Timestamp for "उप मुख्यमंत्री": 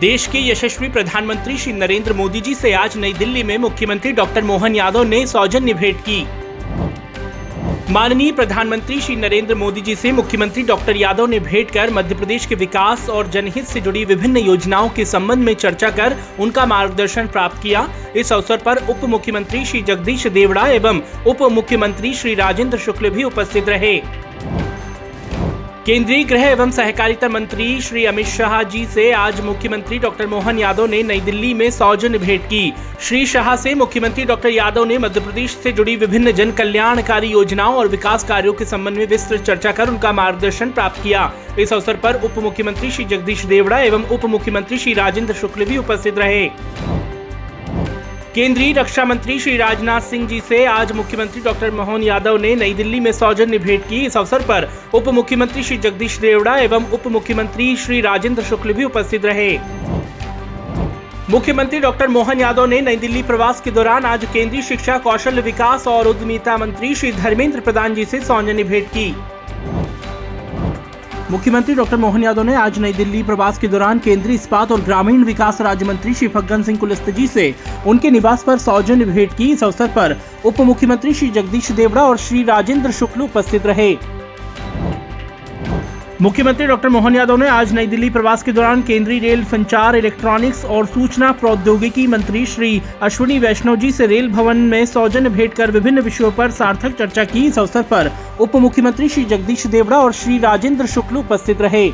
18.88-19.64, 21.26-22.14, 42.24-42.90, 44.08-44.78, 54.94-55.62, 56.90-57.76, 80.44-81.14, 98.40-99.08